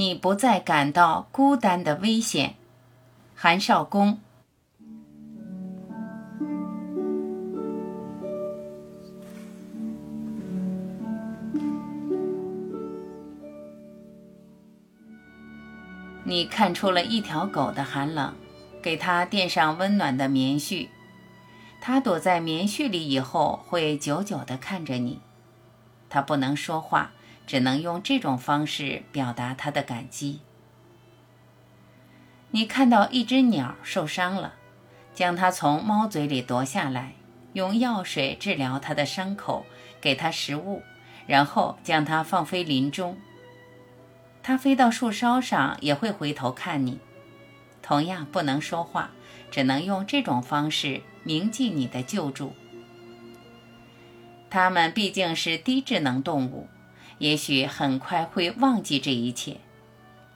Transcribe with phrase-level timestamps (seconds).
[0.00, 2.54] 你不再感到孤单的危险。
[3.34, 4.18] 韩少功。
[16.24, 18.34] 你看出了一条狗的寒冷，
[18.82, 20.88] 给它垫上温暖的棉絮。
[21.82, 25.20] 它躲在棉絮里以后，会久久地看着你。
[26.08, 27.12] 它不能说话，
[27.50, 30.38] 只能用这种方式表达它的感激。
[32.52, 34.54] 你看到一只鸟受伤了，
[35.12, 37.14] 将它从猫嘴里夺下来，
[37.54, 39.66] 用药水治疗它的伤口，
[40.00, 40.80] 给它食物，
[41.26, 43.18] 然后将它放飞林中。
[44.44, 47.00] 它飞到树梢上，也会回头看你。
[47.82, 49.10] 同样不能说话，
[49.50, 52.54] 只能用这种方式铭记你的救助。
[54.48, 56.68] 它们毕竟是低智能动物，
[57.20, 59.58] 也许很快会忘记这一切。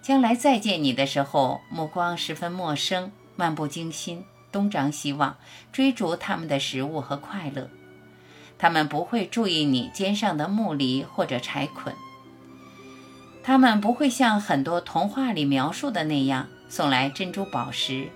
[0.00, 5.36] 将来再见你的时候，目光十分陌生，漫不经心，东张西望，
[5.72, 7.70] 追逐他们的食物和快乐。
[8.58, 11.94] 他们不会注意你肩上的木犁或者柴捆。
[13.42, 18.10] 他们不会像很多童话里描述的那样送来珍珠宝石，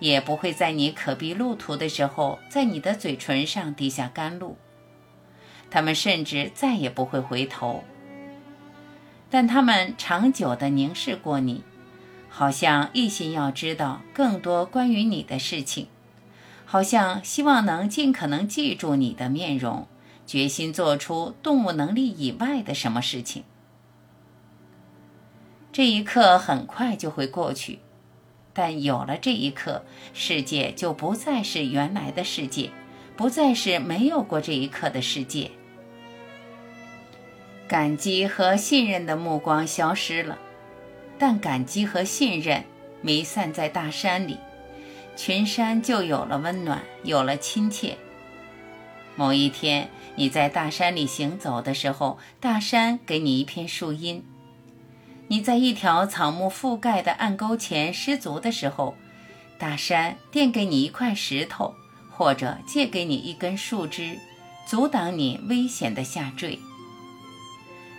[0.00, 4.58] 也不会在你可避路途的时候在你的嘴唇上滴下甘露。
[5.70, 7.84] 他们甚至再也不会回头，
[9.30, 11.62] 但他们长久地凝视过你，
[12.28, 15.88] 好像一心要知道更多关于你的事情，
[16.64, 19.86] 好像希望能尽可能记住你的面容，
[20.26, 23.44] 决心做出动物能力以外的什么事情。
[25.72, 27.80] 这一刻很快就会过去，
[28.52, 32.70] 但有了这一刻，世界就不再是原来的世界，
[33.16, 35.50] 不再是没有过这一刻的世界。
[37.66, 40.38] 感激和信任的目光消失了，
[41.18, 42.64] 但感激和信任
[43.00, 44.38] 弥散在大山里，
[45.16, 47.96] 群山就有了温暖，有了亲切。
[49.16, 54.24] 某一天，你在大山里行走的时候，大山给你一片树荫。
[55.28, 58.94] 你在一条草木覆盖的暗沟前失足的时候，
[59.56, 61.74] 大山垫给你一块石头，
[62.16, 64.18] 或者借给你一根树枝，
[64.66, 66.58] 阻挡你危险的下坠。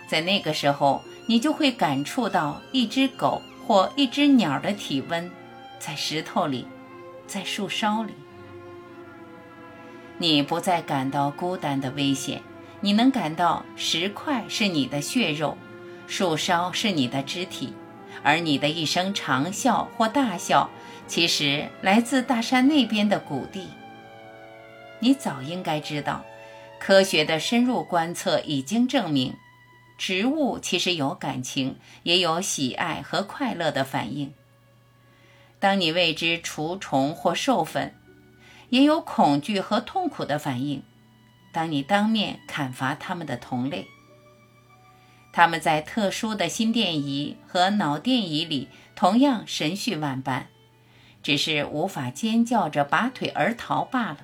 [0.08, 5.30] 在那个时候，你就会感触到一只狗或一只鸟的体温，
[5.78, 6.66] 在石头里，
[7.26, 8.14] 在树梢里。
[10.18, 12.40] 你不再感到孤单的危险，
[12.80, 15.58] 你能感到石块是你的血肉。
[16.06, 17.74] 树梢是你的肢体，
[18.22, 20.70] 而你的一声长啸或大笑，
[21.08, 23.66] 其实来自大山那边的谷地。
[25.00, 26.24] 你早应该知道，
[26.78, 29.34] 科学的深入观测已经证明，
[29.98, 34.32] 植物其实有感情，也有喜爱和快乐的反应。
[35.58, 37.94] 当你为之除虫或授粉，
[38.68, 40.82] 也有恐惧和痛苦的反应。
[41.52, 43.86] 当你当面砍伐它们的同类。
[45.32, 50.48] 他们在特殊的心电仪和脑电仪里同样神绪万般，
[51.22, 54.18] 只是无法尖叫着拔腿而逃罢了。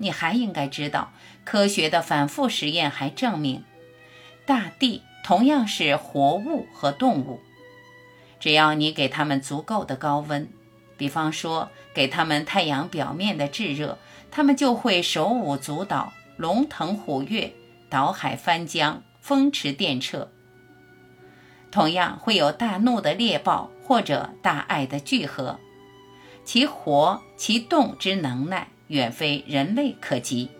[0.00, 1.12] 你还应该知道，
[1.44, 3.62] 科学的反复实验还证明，
[4.44, 7.40] 大地同样是活物和动物。
[8.40, 10.48] 只要你给它们足够的高温，
[10.96, 13.98] 比方说给它们太阳表面的炙热，
[14.30, 17.52] 它们就会手舞足蹈、龙腾虎跃、
[17.88, 19.02] 倒海翻江。
[19.22, 20.28] 风驰电掣，
[21.70, 25.60] 同样会有大怒的猎豹或者大爱的聚合，
[26.42, 30.50] 其活其动之能耐远非人类可及。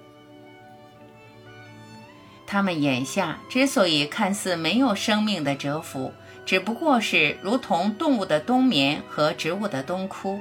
[2.47, 6.13] 他们眼下之所以看似没有生命的蛰伏，
[6.47, 10.41] 只不过是如同动物的冬眠和植物的冬枯。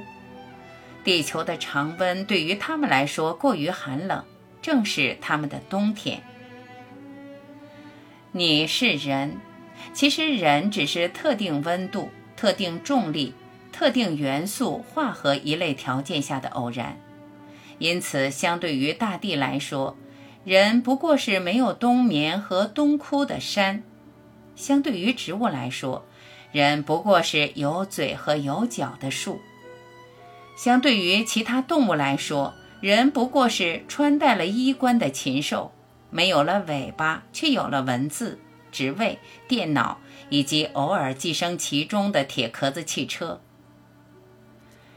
[1.02, 4.24] 地球的常温对于他们来说过于寒冷，
[4.60, 6.22] 正是他们的冬天。
[8.32, 9.38] 你是人，
[9.92, 13.34] 其实人只是特定温度、特定重力、
[13.72, 16.96] 特定元素化合一类条件下的偶然。
[17.80, 19.96] 因此，相对于大地来说，
[20.44, 23.82] 人不过是没有冬眠和冬枯的山；
[24.54, 26.04] 相对于植物来说，
[26.52, 29.40] 人不过是有嘴和有脚的树；
[30.56, 35.72] 相对于其他动物来说，人不过是穿戴了衣冠的禽兽。
[36.10, 38.38] 没有了尾巴，却有了文字、
[38.72, 43.40] 职位、电脑，以及偶尔寄生其中的铁壳子汽车。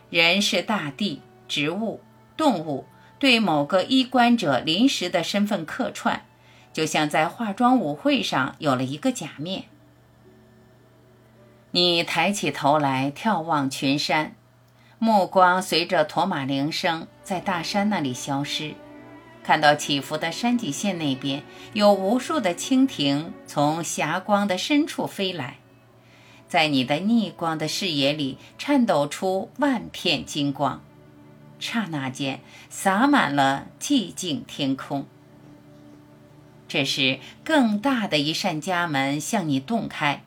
[0.09, 2.01] 人是大地、植物、
[2.35, 2.85] 动物
[3.19, 6.25] 对某个衣冠者临时的身份客串，
[6.74, 9.65] 就像在化妆舞会上有了一个假面。
[11.71, 14.35] 你抬起头来眺望群山，
[15.00, 18.75] 目光随着驼马铃声在大山那里消失，
[19.44, 21.44] 看到起伏的山脊线那边
[21.74, 25.57] 有无数的蜻蜓从霞光的深处飞来，
[26.47, 30.83] 在你的逆光的视野里颤抖出万片金光，
[31.63, 35.06] 刹那间洒满了寂静天空。
[36.68, 40.24] 这时，更大的一扇家门向你洞开。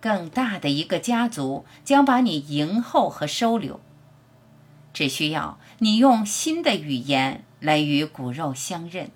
[0.00, 3.80] 更大的一个家族将把你迎候和收留，
[4.92, 9.12] 只需要你用新的语言来与骨肉相认，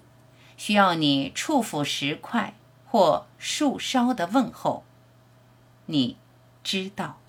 [0.57, 2.55] 需要你触抚石块
[2.87, 4.85] 或树梢的问候，
[5.87, 6.17] 你
[6.63, 7.22] 知道。